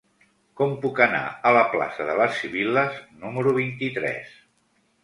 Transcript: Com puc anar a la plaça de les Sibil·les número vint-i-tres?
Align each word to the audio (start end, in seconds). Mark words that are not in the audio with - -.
Com 0.61 0.71
puc 0.85 1.01
anar 1.05 1.19
a 1.49 1.53
la 1.57 1.61
plaça 1.75 2.09
de 2.09 2.17
les 2.23 2.41
Sibil·les 2.41 2.99
número 3.23 3.57
vint-i-tres? 3.61 4.35